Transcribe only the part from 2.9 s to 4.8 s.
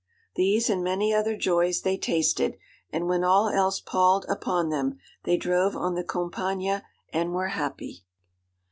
and when all else palled upon